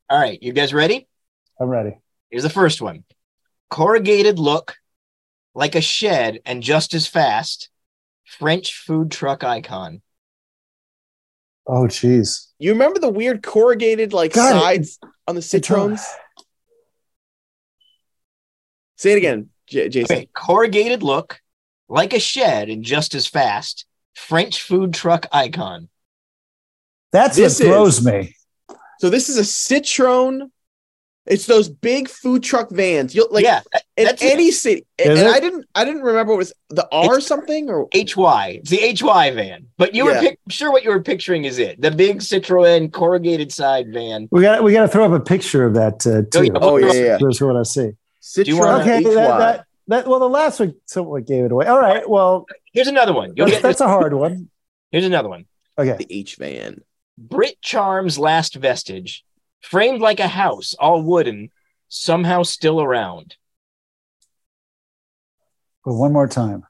[0.09, 0.41] All right.
[0.41, 1.07] You guys ready?
[1.59, 1.97] I'm ready.
[2.29, 3.03] Here's the first one.
[3.69, 4.75] Corrugated look,
[5.53, 7.69] like a shed and just as fast.
[8.39, 10.01] French food truck icon.
[11.67, 12.47] Oh, jeez.
[12.59, 16.01] You remember the weird corrugated like God, it- sides on the Citroens?
[18.97, 20.15] Say it again, J- Jason.
[20.15, 20.29] Okay.
[20.33, 21.39] Corrugated look,
[21.89, 23.85] like a shed and just as fast.
[24.15, 25.89] French food truck icon.
[27.11, 28.35] That's This what throws is- me.
[28.99, 30.51] So this is a Citroen.
[31.27, 33.13] It's those big food truck vans.
[33.13, 33.62] You'll like yeah,
[33.95, 34.34] in that's it.
[34.34, 34.86] any city.
[34.97, 35.36] And, Is and it?
[35.36, 38.60] I didn't I didn't remember what was the R It's- something or HY.
[38.63, 39.67] It's the HY van.
[39.77, 41.79] But you were pic- sure what you were picturing is it.
[41.79, 44.29] The big Citroen corrugated side van.
[44.31, 46.45] We got we got to throw up a picture of that uh, Oh, too.
[46.45, 46.60] yeah.
[46.60, 47.17] Oh yeah, yeah.
[47.21, 47.91] That's what I see.
[48.21, 49.13] Citroen you wanna- Okay, HY.
[49.13, 51.67] that, that that well, the last one somewhat gave it away.
[51.67, 53.34] All right, well, Here's another one.
[53.36, 54.49] You'll that's, get that's a hard one.
[54.91, 55.45] Here's another one.
[55.77, 56.81] Okay, the H van.
[57.17, 59.23] Brit Charm's last vestige,
[59.62, 61.50] framed like a house, all wooden,
[61.88, 63.36] somehow still around.
[65.86, 66.63] well, one more time.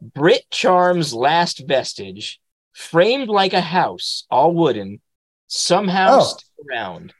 [0.00, 2.40] Brit Charm's last vestige,
[2.72, 5.00] framed like a house, all wooden,
[5.46, 6.24] somehow Oh.
[6.24, 7.12] still around.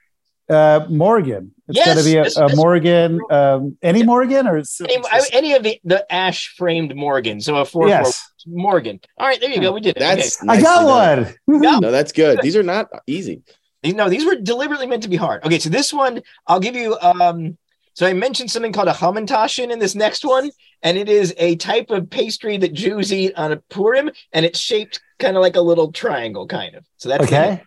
[0.50, 1.52] Uh, Morgan.
[1.68, 3.18] It's Yes, got to be a, this- a this- Morgan.
[3.30, 7.56] Um, any Morgan or it's, Any, I- any of the, the ash framed Morgan, so
[7.56, 9.00] a four yes, Morgan.
[9.16, 9.72] All right, there you go.
[9.72, 10.00] We did it.
[10.00, 11.34] That's I got one.
[11.62, 11.78] Yeah.
[11.78, 12.40] No, that's good.
[12.42, 13.40] These are not easy.
[13.84, 15.44] These- No, these were deliberately meant to be hard.
[15.44, 16.98] Okay, so this one, I'll give you.
[17.00, 17.56] Um,
[17.92, 20.50] so I mentioned something called a Hamantaschen in this next one,
[20.82, 24.58] and it is a type of pastry that Jews eat on a Purim, and it's
[24.58, 26.84] shaped kind of like a little triangle, kind of.
[26.96, 27.62] So that's Okay,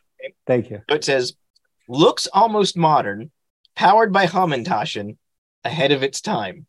[0.45, 0.81] thank you.
[0.89, 1.33] So it says,
[1.87, 3.31] looks almost modern,
[3.75, 5.15] powered by Hamantaschen,
[5.63, 6.65] ahead of its time.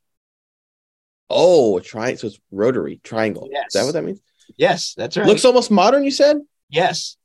[1.31, 3.49] Oh, try so it's rotary triangle.
[3.51, 3.67] Yes.
[3.69, 4.21] Is that what that means?
[4.57, 5.27] Yes, that's right.
[5.27, 6.05] Looks almost modern.
[6.05, 6.39] You said
[6.71, 7.17] yes.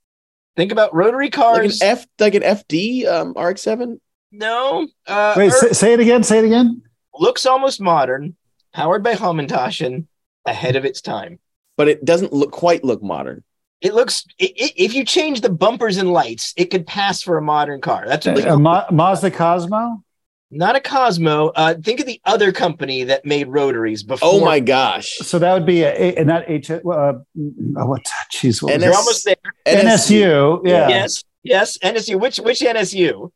[0.55, 1.81] Think about rotary cars.
[1.81, 3.99] like an F, like an FD um, RX-7.
[4.31, 4.87] no.
[5.07, 6.23] Uh, Wait, say, say it again.
[6.23, 6.81] Say it again.
[7.19, 8.35] looks almost modern,
[8.73, 10.05] powered by Hamantaschen,
[10.45, 11.39] ahead of its time.
[11.77, 13.43] but it doesn't look quite look modern.
[13.81, 17.37] It looks i i if you change the bumpers and lights, it could pass for
[17.37, 18.05] a modern car.
[18.07, 20.02] That's what A Ma- Mazda Cosmo.
[20.55, 21.47] Not a Cosmo.
[21.55, 24.29] Uh, think of the other company that made rotaries before.
[24.31, 25.17] Oh my gosh.
[25.17, 26.69] So that would be a, a not H.
[26.71, 28.03] Uh, oh, what?
[28.31, 29.35] Jeez, what NS You're almost there.
[29.65, 30.61] NSU.
[30.65, 30.87] Yeah.
[30.89, 31.77] Yes, yes.
[31.79, 32.19] NSU.
[32.19, 33.31] Which which NSU?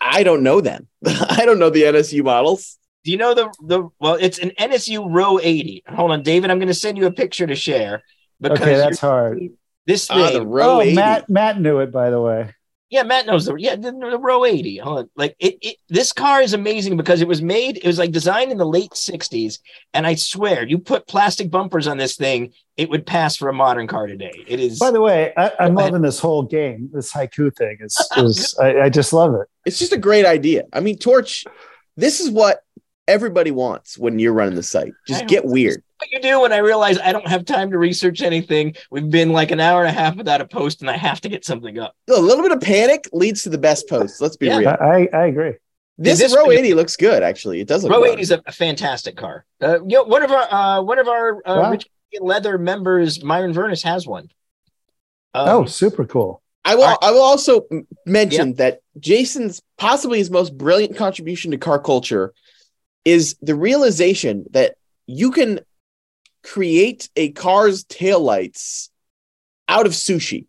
[0.00, 0.88] I don't know them.
[1.06, 2.78] I don't know the NSU models.
[3.04, 3.88] Do you know the the?
[3.98, 5.82] Well, it's an NSU Ro 80.
[5.88, 6.50] Hold on, David.
[6.50, 8.02] I'm going to send you a picture to share
[8.40, 9.40] because Okay, that's hard.
[9.86, 10.34] this Ah, thing.
[10.38, 10.94] the Ro Oh, 80.
[10.94, 11.28] Matt.
[11.28, 12.54] Matt knew it, by the way.
[12.92, 14.76] Yeah, Matt knows the yeah the, the Ro eighty.
[14.76, 15.10] Hold on.
[15.16, 17.78] Like it, it, this car is amazing because it was made.
[17.78, 19.60] It was like designed in the late '60s,
[19.94, 23.52] and I swear, you put plastic bumpers on this thing, it would pass for a
[23.54, 24.44] modern car today.
[24.46, 24.78] It is.
[24.78, 25.92] By the way, I, I'm Go ahead.
[25.94, 26.90] loving this whole game.
[26.92, 29.48] This haiku thing is, is I, I just love it.
[29.64, 30.64] It's just a great idea.
[30.74, 31.46] I mean, Torch,
[31.96, 32.60] this is what
[33.08, 34.92] everybody wants when you're running the site.
[35.08, 35.82] Just get weird.
[36.02, 38.74] What you do when I realize I don't have time to research anything.
[38.90, 41.28] We've been like an hour and a half without a post, and I have to
[41.28, 41.94] get something up.
[42.10, 44.20] A little bit of panic leads to the best posts.
[44.20, 44.56] Let's be Yeah.
[44.56, 44.68] real.
[44.70, 45.52] I, I agree.
[45.98, 47.60] This, This Ro 80 looks good, actually.
[47.60, 49.44] It does look Ro 80 is a, a fantastic car.
[49.60, 51.70] Uh, you know, one of our uh, one of our uh, Wow.
[51.70, 51.86] Rich
[52.20, 54.24] Leather members, Myron Vernis, has one.
[55.34, 56.42] Um, oh, super cool.
[56.64, 56.82] I will.
[56.82, 56.98] All right.
[57.00, 62.32] I will also m- mention that Jason's possibly his most brilliant contribution to car culture
[63.04, 64.74] is the realization that
[65.06, 65.60] you can
[66.42, 68.88] create a car's taillights
[69.68, 70.46] out of sushi.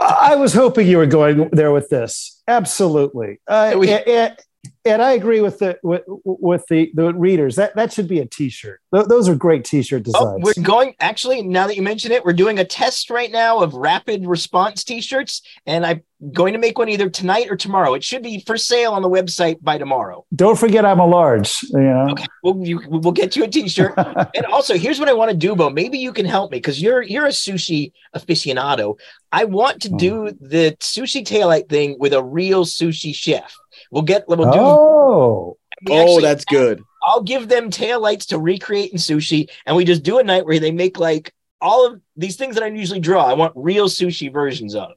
[0.00, 2.42] I I was hoping you were going there with this.
[2.48, 3.40] Absolutely.
[3.46, 4.36] Uh, We- and,
[4.84, 7.56] and I agree with the with, with the the readers.
[7.56, 8.80] That that should be a T-shirt.
[8.92, 10.42] Th- those are great T-shirt Oh, designs.
[10.42, 13.74] we're going actually now that you mention it, we're doing a test right now of
[13.74, 17.94] rapid response t-shirts, and I'm going to make one either tonight or tomorrow.
[17.94, 20.24] It should be for sale on the website by tomorrow.
[20.34, 21.62] Don't forget, I'm a large.
[21.70, 22.08] You know.
[22.10, 23.94] Okay, we'll you, we'll get you a t-shirt.
[24.34, 25.70] and also, here's what I want to do, Beau.
[25.70, 28.98] Maybe you can help me because you're you're a sushi aficionado.
[29.30, 29.96] I want to hmm.
[29.96, 33.56] do the sushi taillight thing with a real sushi chef.
[33.90, 34.58] We'll get we'll do.
[34.60, 36.82] oh, we Oh, that's good.
[37.04, 40.60] I'll give them taillights to recreate in sushi, and we just do a night where
[40.60, 43.24] they make like all of these things that I usually draw.
[43.24, 44.92] I want real sushi versions of.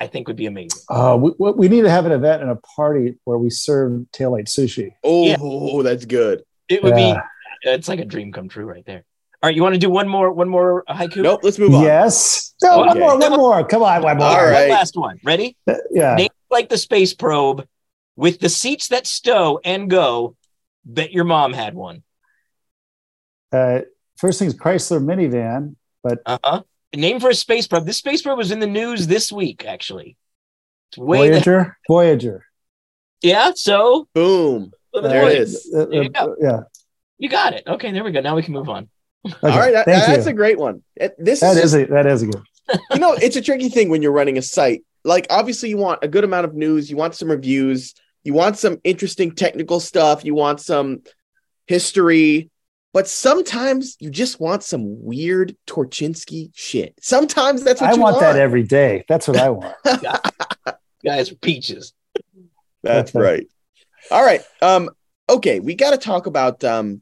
[0.00, 0.80] I think would be amazing.
[0.88, 4.04] uh, we, we we need to have an event and a party where we serve
[4.12, 4.94] taillight sushi.
[5.04, 6.42] Oh, that's good.
[6.68, 7.20] It would Yeah.
[7.64, 7.70] be.
[7.70, 9.04] It's like a dream come true right there.
[9.42, 10.32] All right, you want to do one more?
[10.32, 11.22] One more haiku?
[11.22, 11.40] Nope.
[11.44, 11.82] Let's move on.
[11.84, 12.54] Yes.
[12.62, 13.18] No, one more.
[13.18, 13.64] One more.
[13.64, 14.26] Come on, one more.
[14.26, 15.18] All One last one.
[15.24, 15.56] Ready?
[15.92, 16.14] Yeah.
[16.16, 17.66] Name like the space probe
[18.16, 20.36] with the seats that stow and go.
[20.84, 22.02] Bet your mom had one.
[23.52, 23.80] Uh,
[24.16, 26.62] first thing's Chrysler minivan, but Uh huh.
[26.94, 27.86] Name for a space probe.
[27.86, 30.16] This space probe was in the news this week, actually.
[30.90, 31.78] It's way the- Voyager.
[31.88, 32.44] Voyager.
[33.22, 33.52] yeah.
[33.54, 34.72] So Boom.
[34.90, 35.42] flip There it coin.
[35.42, 35.72] is.
[35.74, 36.36] Uh, There you uh, go.
[36.40, 36.60] yeah.
[37.18, 37.62] You got it.
[37.66, 38.20] Okay, there we go.
[38.20, 38.88] Now we can move on.
[39.24, 39.72] Okay, All right.
[39.72, 40.32] That- Thank that's you.
[40.32, 40.82] a great one.
[41.18, 42.42] This that is, is a that is a good.
[42.92, 44.82] you know, it's a tricky thing when you're running a site.
[45.04, 48.58] Like, obviously, you want a good amount of news, you want some reviews, you want
[48.58, 51.02] some interesting technical stuff, you want some
[51.66, 52.50] history,
[52.92, 56.94] but sometimes you just want some weird Torchinsky shit.
[57.00, 59.04] Sometimes that's what I you want that every day.
[59.08, 59.74] That's what I want.
[61.04, 61.94] Guys, peaches.
[62.82, 63.46] That's right.
[64.10, 64.42] All right.
[64.60, 64.90] Um,
[65.28, 67.00] okay, we got to talk about um,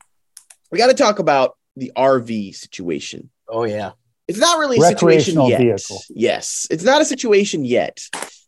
[0.71, 3.31] we got to talk about the RV situation.
[3.49, 3.93] Oh yeah.
[4.29, 5.61] It's not really a situation yet.
[5.61, 6.01] vehicle.
[6.09, 8.01] Yes, it's not a situation yet.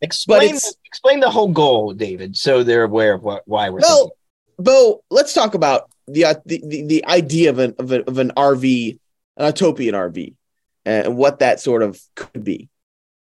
[0.03, 4.13] Explain explain the whole goal, David, so they're aware of what why we're Well,
[4.57, 4.65] thinking.
[4.65, 8.17] Beau, let's talk about the uh, the, the the idea of an of, a, of
[8.17, 8.99] an RV,
[9.37, 10.35] an Autopian RV,
[10.85, 12.69] and what that sort of could be.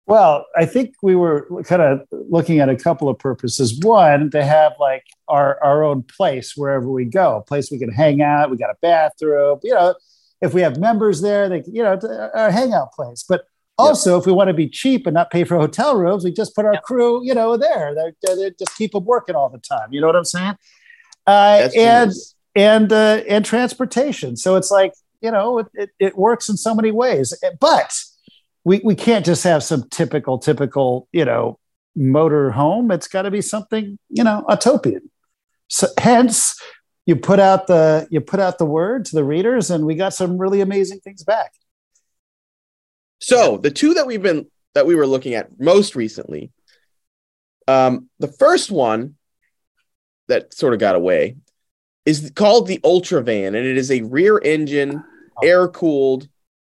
[0.07, 3.79] Well, I think we were kind of looking at a couple of purposes.
[3.79, 7.91] One, to have like our our own place wherever we go, a place we can
[7.91, 8.49] hang out.
[8.49, 9.59] We got a bathroom.
[9.61, 9.95] You know,
[10.41, 13.23] if we have members there, they you know, it's a a hangout place.
[13.27, 13.45] But
[13.77, 16.55] also, if we want to be cheap and not pay for hotel rooms, we just
[16.55, 17.93] put our crew, you know, there.
[17.93, 19.91] They're, they're, they just keep them working all the time.
[19.91, 20.55] You know what I'm saying?
[21.27, 22.35] Uh, and genius.
[22.55, 24.37] and uh, and transportation.
[24.37, 27.99] So it's like you know it, it, it works in so many ways, but
[28.63, 31.59] we we can't just have some typical typical you know
[31.95, 32.91] motor home.
[32.91, 35.01] It's got to be something you know Autopian.
[35.67, 36.59] So hence
[37.05, 40.13] you put out the you put out the word to the readers, and we got
[40.13, 41.51] some really amazing things back.
[43.19, 46.51] So the two that we've been that we were looking at most recently,
[47.67, 49.15] um, the first one
[50.27, 51.37] that sort of got away
[52.05, 55.03] is called the Ultra Van, and it is a rear engine,
[55.43, 56.27] air cooled,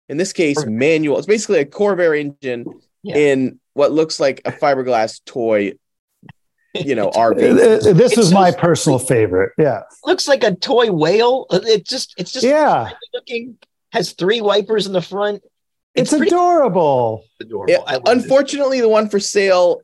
[0.09, 1.19] in this case manual.
[1.19, 2.65] It's basically a Corvair engine
[3.03, 3.17] Yeah.
[3.17, 5.73] in what looks like a fiberglass toy,
[6.75, 7.39] you know, Uh, RV.
[7.39, 8.61] This It's was so my sweet.
[8.61, 9.53] personal favorite.
[9.59, 11.47] Yeah, looks like a toy whale.
[11.51, 12.91] Uh, It just it's just yeah.
[13.13, 13.59] looking
[13.93, 15.43] has three wipers in the front.
[15.97, 17.25] It's, pretty adorable.
[17.41, 17.73] adorable.
[17.73, 18.09] Yeah, I love it.
[18.09, 19.81] unfortunately, the one for sale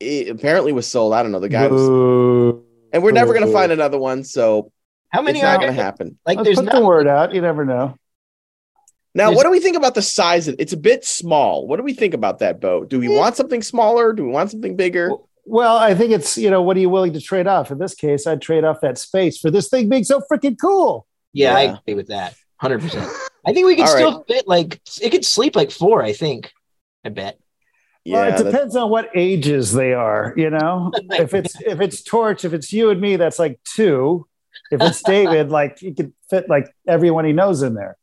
[0.00, 1.14] it apparently was sold.
[1.14, 1.40] I don't know.
[1.40, 2.60] The guy was,
[2.92, 4.70] and we're never going to find another one, so
[5.08, 6.18] How many it's are not going to happen.
[6.26, 6.74] Like, Let's there's put not.
[6.74, 7.34] the word out.
[7.34, 7.96] You never know.
[9.14, 10.48] Now, There's- what do we think about the size?
[10.48, 11.66] Of, it's a bit small.
[11.66, 12.90] What do we think about that boat?
[12.90, 13.18] Do we eh.
[13.18, 14.12] want something smaller?
[14.12, 15.10] Do we want something bigger?
[15.46, 17.70] Well, I think it's you know what are you willing to trade off?
[17.70, 21.06] In this case, I'd trade off that space for this thing being so freaking cool.
[21.32, 22.34] Yeah, I agree with that.
[22.56, 23.10] Hundred percent.
[23.46, 26.02] I think we could All still fit like it could sleep like four.
[26.02, 26.52] I think.
[27.04, 27.38] I bet.
[28.04, 30.34] Yeah, well, it that- depends on what ages they are.
[30.36, 34.26] You know, if it's if it's Torch, if it's you and me, that's like two.
[34.70, 37.96] If it's David, like he could fit like everyone he knows in there.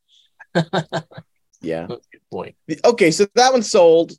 [1.62, 1.88] yeah.
[1.88, 2.00] Good
[2.32, 2.56] point.
[2.86, 4.14] Okay, so that one sold.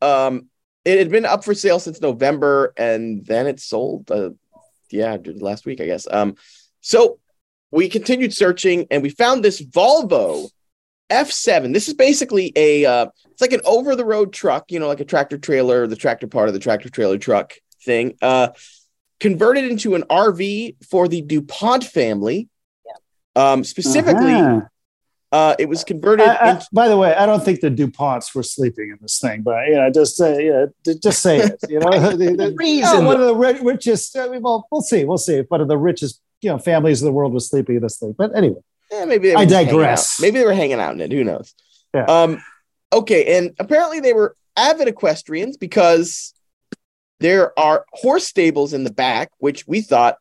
[0.00, 0.48] Um,
[0.84, 4.10] it had been up for sale since November, and then it sold.
[4.10, 4.30] Uh,
[4.90, 6.06] yeah, last week, I guess.
[6.10, 6.36] Um,
[6.80, 7.18] so
[7.70, 10.48] we continued searching, and we found this Volvo
[11.10, 11.72] F7.
[11.72, 12.84] This is basically a.
[12.84, 16.48] Uh, it's like an over-the-road truck, you know, like a tractor trailer, the tractor part
[16.48, 18.16] of the tractor trailer truck thing.
[18.20, 18.48] Uh,
[19.20, 22.48] converted into an RV for the Dupont family.
[23.36, 24.60] Um, specifically, Uh-huh.
[25.30, 26.26] uh, it was converted.
[26.26, 29.20] I- I- into, by the way, I don't think the Duponts were sleeping in this
[29.20, 31.58] thing, but you know, just uh, yeah, d- just say it.
[31.68, 34.16] You know, The- the- The oh, reason one of the ri- richest.
[34.16, 35.04] I mean, well, we'll see.
[35.04, 37.76] We'll see if one of the richest you know families in the world was sleeping
[37.76, 38.14] in this thing.
[38.18, 38.60] But anyway,
[38.92, 40.20] Eh, maybe they were I digress.
[40.20, 41.12] Maybe they were hanging out in it.
[41.12, 41.54] Who knows?
[41.94, 42.04] Yeah.
[42.04, 42.42] Um.
[42.92, 46.32] Okay, and apparently they were avid equestrians because
[47.20, 50.16] there are horse stables in the back, which we thought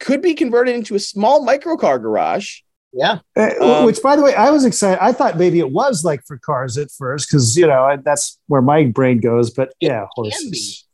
[0.00, 2.60] could be converted into a small microcar garage.
[2.92, 3.18] yeah.
[3.36, 5.02] Uh, Um, which, by the way, I was excited.
[5.02, 8.38] I thought maybe it was like for cars at first because you know I, that's
[8.48, 9.50] where my brain goes.
[9.50, 10.84] But yeah, horses.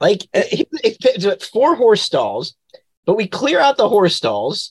[0.00, 2.54] Like it, it, it's four horse stalls,
[3.04, 4.70] but we clear out the horse stalls,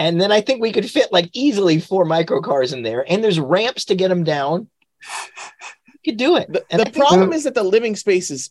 [0.00, 3.22] and then I think we could fit like easily four micro cars in there, and
[3.22, 4.66] there's ramps to get them down.
[5.86, 6.50] You could do it.
[6.50, 8.50] The, the I think- problem is that the living space is,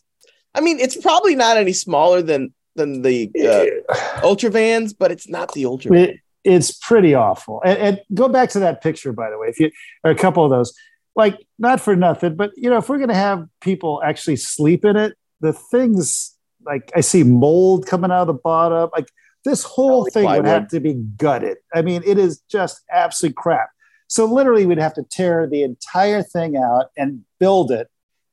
[0.54, 5.28] I mean, it's probably not any smaller than than the uh, ultra vans, but it's
[5.28, 5.92] not the ultra.
[5.96, 7.60] It, it's pretty awful.
[7.64, 9.72] And, and go back to that picture, by the way, if you
[10.04, 10.72] or a couple of those,
[11.16, 14.96] like not for nothing, but you know, if we're gonna have people actually sleep in
[14.96, 19.10] it, the things like I see mold coming out of the bottom, like
[19.44, 21.58] this whole Like thing would have to be gutted.
[21.74, 23.70] I mean, it is just absolute crap.
[24.08, 27.88] So literally, we'd have to tear the entire thing out and build it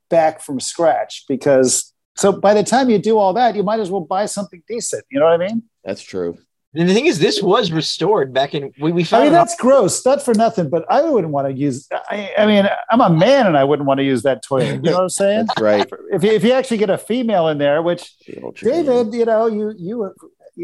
[0.08, 1.92] back from scratch because.
[2.16, 5.04] So by the time you do all that, you might as well buy something decent.
[5.08, 5.62] You know what I mean?
[5.84, 6.36] That's true.
[6.74, 9.56] And the thing is, this was restored back in we, we I mean, it that's
[9.56, 10.04] gross.
[10.04, 11.88] Not for nothing, but I wouldn't want to use.
[11.90, 14.84] I, I mean, I'm a man, and I wouldn't want to use that toilet.
[14.84, 15.46] You know what I'm saying?
[15.46, 15.90] That's right.
[16.12, 18.84] if you, if you actually get a female in there, which The ultra van.
[18.84, 20.14] David, you know, you you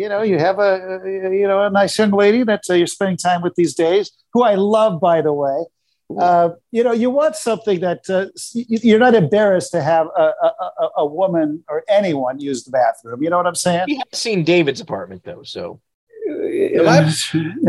[0.01, 0.73] you know, you have a
[1.05, 4.43] you know a nice young lady that uh, you're spending time with these days, who
[4.43, 5.59] I love, by the way.
[6.21, 10.27] Uh, you know, you want something that uh, you- you're not embarrassed to have a,
[10.47, 10.49] a,
[10.85, 13.23] a, a woman or anyone use the bathroom.
[13.23, 13.85] You know what I'm saying?
[13.89, 15.81] we have seen David's apartment though, so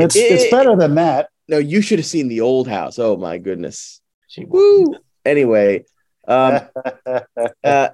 [0.04, 1.30] It's, it's better than that.
[1.48, 3.00] No, you should have seen the old house.
[3.00, 4.02] Oh my goodness.
[4.28, 4.96] she Woo.
[5.24, 5.86] Anyway,
[6.28, 6.60] um,
[7.66, 7.90] uh,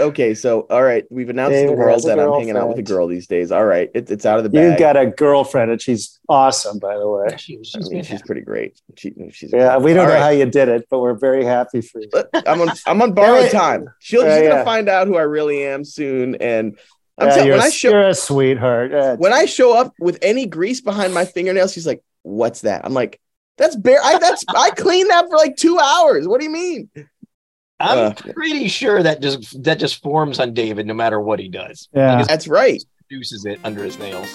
[0.00, 2.68] okay, so all right, we've announced to the world has a that I'm hanging out
[2.68, 3.52] with a girl these days.
[3.52, 4.70] All right, it, it's out of the bag.
[4.70, 7.36] You've got a girlfriend, and she's awesome, by the way.
[7.38, 8.80] she was I she's mean, she's pretty great.
[8.96, 10.22] She, she's Yeah, we don't All know right.
[10.22, 12.08] how you did it, but we're very happy for you.
[12.10, 13.88] But I'm on I'm on borrowed time.
[13.98, 16.36] She'll, yeah, she's gonna find out who I really am soon.
[16.36, 16.78] And
[17.18, 18.90] I'm Yeah, telling you're, when I a, show you're a sweetheart.
[18.92, 22.84] Yeah, when I show up with any grease behind my fingernails, she's like, "What's that?"
[22.84, 23.20] I'm like,
[23.56, 24.00] "That's bare.
[24.02, 26.28] I that's I cleaned that for like two hours.
[26.28, 26.90] What do you mean?"
[27.78, 31.48] I'm Uh, pretty sure that just that just forms on David no matter what he
[31.48, 31.88] does.
[31.92, 32.18] Yeah.
[32.18, 32.82] He That's right.
[33.08, 34.34] produces it under his nails.